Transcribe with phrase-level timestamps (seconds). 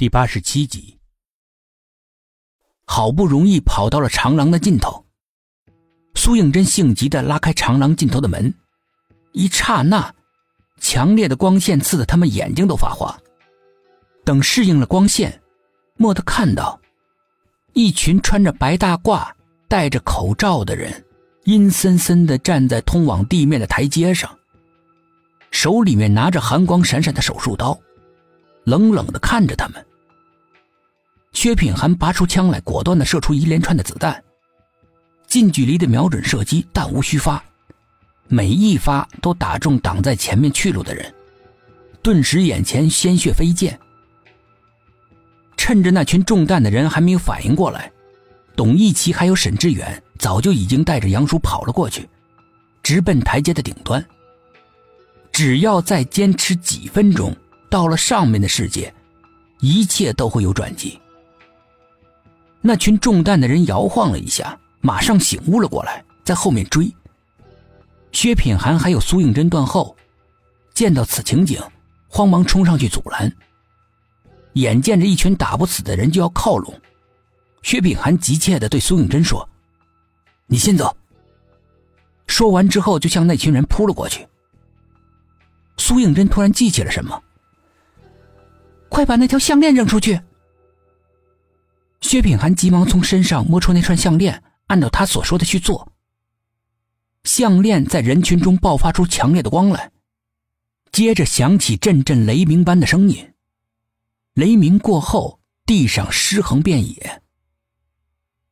[0.00, 0.98] 第八十七集，
[2.86, 5.04] 好不容易跑到了长廊的尽头，
[6.14, 8.54] 苏应真性急的拉开长廊尽头的门，
[9.32, 10.10] 一刹那，
[10.80, 13.14] 强烈的光线刺得他们眼睛都发花。
[14.24, 15.38] 等适应了光线，
[15.98, 16.80] 蓦地看到
[17.74, 19.30] 一群穿着白大褂、
[19.68, 21.04] 戴着口罩的人，
[21.44, 24.34] 阴森森的站在通往地面的台阶上，
[25.50, 27.78] 手里面拿着寒光闪闪的手术刀，
[28.64, 29.86] 冷冷的看着他们。
[31.32, 34.22] 薛品涵拔出枪来，果断的射出一连串的子弹。
[35.26, 37.42] 近距离的瞄准射击，弹无虚发，
[38.26, 41.14] 每一发都打中挡在前面去路的人，
[42.02, 43.78] 顿时眼前鲜血飞溅。
[45.56, 47.92] 趁着那群中弹的人还没有反应过来，
[48.56, 52.08] 董一奇还有沈志远早就已经带着杨叔跑了过去，
[52.82, 54.04] 直奔台阶的顶端。
[55.30, 57.34] 只要再坚持几分钟，
[57.70, 58.92] 到了上面的世界，
[59.60, 60.98] 一切都会有转机。
[62.60, 66.92] 那群中弹的人摇晃了一下，马上醒悟了过来，在后面追。
[68.12, 69.96] 薛品涵还有苏应真断后，
[70.74, 71.60] 见到此情景，
[72.08, 73.32] 慌忙冲上去阻拦。
[74.54, 76.74] 眼见着一群打不死的人就要靠拢，
[77.62, 79.48] 薛品涵急切的对苏应真说
[80.46, 80.94] ：“你先走。”
[82.26, 84.26] 说完之后，就向那群人扑了过去。
[85.76, 87.22] 苏应真突然记起了什么，
[88.88, 90.20] 快把那条项链扔出去。
[92.00, 95.92] 薛品涵急忙从身上摸出那串项链，按照他所说的去做。
[97.24, 99.92] 项链在人群中爆发出强烈的光来，
[100.90, 103.34] 接着响起阵阵雷鸣般的声音。
[104.34, 107.22] 雷鸣过后，地上尸横遍野。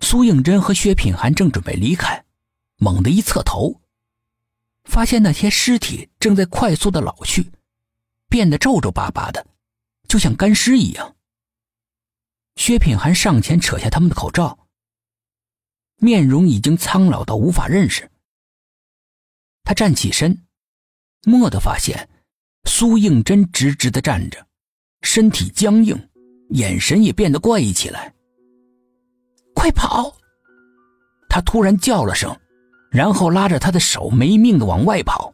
[0.00, 2.24] 苏应真和薛品涵正准备离开，
[2.76, 3.80] 猛地一侧头，
[4.84, 7.52] 发现那些尸体正在快速的老去，
[8.28, 9.46] 变得皱皱巴巴的，
[10.08, 11.14] 就像干尸一样。
[12.56, 14.58] 薛品涵上前扯下他们的口罩，
[15.96, 18.10] 面容已经苍老到无法认识。
[19.64, 20.46] 他站起身，
[21.24, 22.08] 蓦地发现
[22.64, 24.46] 苏应真直直的站着，
[25.02, 26.08] 身体僵硬，
[26.50, 28.14] 眼神也变得怪异起来。
[29.54, 30.14] 快跑！
[31.28, 32.34] 他突然叫了声，
[32.90, 35.32] 然后拉着他的手没命的往外跑。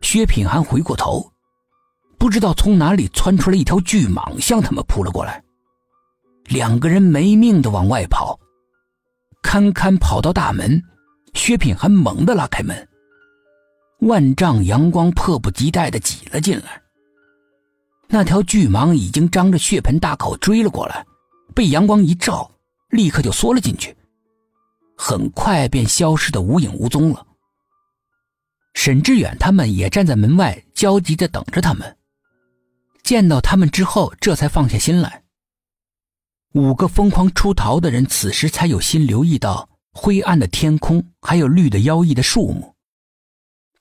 [0.00, 1.30] 薛品涵回过头，
[2.18, 5.42] 不知道从哪里窜出来一条巨蟒，向他们扑了过来。
[6.48, 8.38] 两个人没命的往外跑，
[9.42, 10.82] 堪堪跑到大门，
[11.34, 12.88] 薛品涵猛地拉开门，
[14.00, 16.80] 万丈阳光迫不及待的挤了进来。
[18.08, 21.04] 那条巨蟒已经张着血盆大口追了过来，
[21.54, 22.48] 被阳光一照，
[22.90, 23.96] 立刻就缩了进去，
[24.96, 27.26] 很快便消失的无影无踪了。
[28.74, 31.96] 沈志远他们也站在门外，焦急的等着他们。
[33.02, 35.22] 见到他们之后，这才放下心来。
[36.56, 42.74] 五个疯狂出逃的人，此时才有心留意到灰暗的天空，还有绿的妖异的树木，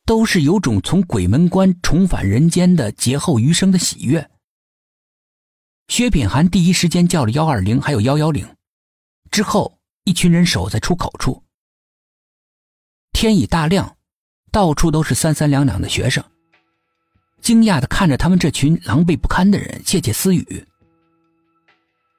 [0.06, 4.30] 都是有种从鬼门关重返人间的劫后余生的喜悦。
[5.88, 8.46] 薛品涵第一时间叫了幺二零，还有幺幺零，
[9.32, 11.42] 之后一群人守在出口处。
[13.14, 13.96] 天已大亮，
[14.52, 16.22] 到处都是三三两两的学生，
[17.42, 20.68] 惊讶的看着他们这群狼狈不堪的人，窃窃私语。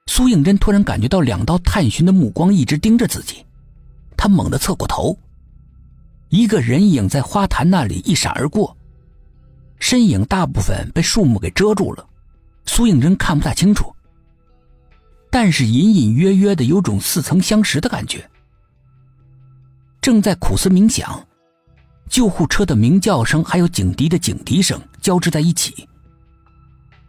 [0.07, 3.45] 苏应真突然感觉到两道探寻的目光一直盯着自己，
[4.17, 5.19] 他猛地侧过头，
[6.29, 8.77] 一个人影在花坛那里一闪而过，
[9.79, 12.07] 身影大部分被树木给遮住了，
[12.65, 13.95] 苏应真看不大清楚，
[15.31, 18.29] 但是隐隐约约的有种似曾相识的感觉。
[20.01, 21.27] 正在苦思冥想，
[22.09, 25.87] 救护车的鸣叫声还有警笛的警笛声交织在一起，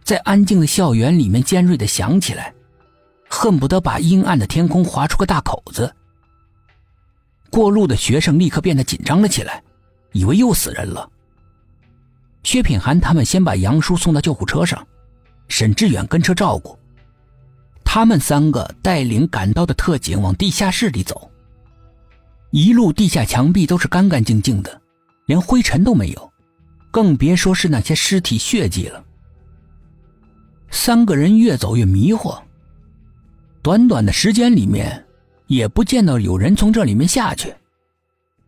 [0.04, 2.54] 在安静的校园里面尖锐的响起来。
[3.30, 5.94] 恨不得把阴暗的天空划出个大口子。
[7.50, 9.64] 过路的学生立刻变得紧张了起来，
[10.12, 11.10] 以为又死人了。
[12.44, 14.86] 薛品涵他们先把杨叔送到救护车上，
[15.48, 16.78] 沈志远跟车照顾。
[17.84, 21.30] 他们三个带领赶到的特警往地下室里走。
[22.52, 24.82] 一路地下墙壁都是干干净净的，
[25.26, 26.32] 连灰尘都没有，
[26.92, 29.04] 更别说是那些尸体血迹了。
[30.70, 32.42] 三个人越走越迷惑。
[33.62, 35.06] 短短的时间里面，
[35.48, 37.54] 也不见到有人从这里面下去。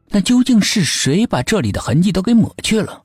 [0.08, 3.04] 那究竟是谁把这里的痕迹都给抹去了？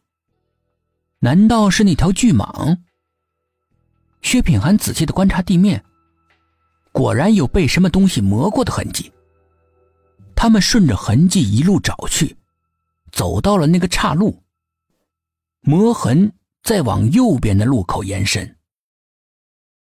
[1.19, 2.79] 难道是那条巨蟒？
[4.23, 5.85] 薛品涵仔细的观察地面，
[6.93, 9.13] 果然有被什么东西磨过的痕迹。
[10.35, 12.37] 他们顺着痕迹一路找去，
[13.13, 14.43] 走到了那个岔路，
[15.61, 18.57] 磨痕再往右边的路口延伸。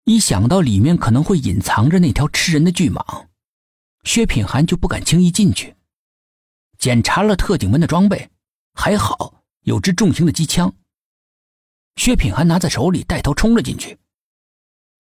[0.05, 3.27] 一想到里面可能会隐藏着那条吃人的巨蟒，
[4.05, 5.75] 薛品涵就不敢轻易进去。
[6.79, 8.31] 检查了特警们的装备，
[8.75, 10.75] 还好有支重型的机枪。
[11.97, 13.99] 薛品涵拿在手里，带头冲了进去。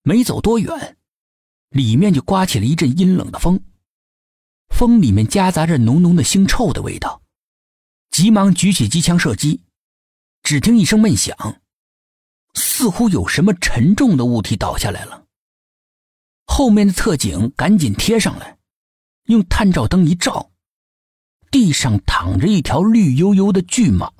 [0.02, 0.96] 没走多远，
[1.68, 3.60] 里面就刮起了一阵阴冷的风，
[4.68, 7.20] 风里面夹杂着浓浓的腥臭的味道。
[8.10, 9.60] 急忙举起机枪射击，
[10.42, 11.36] 只听一声闷响。
[12.54, 15.24] 似乎有什么沉重的物体倒下来了。
[16.46, 18.58] 后面的特警赶紧贴上来，
[19.24, 20.50] 用探照灯一照，
[21.50, 24.10] 地上躺着一条绿油油的巨蟒。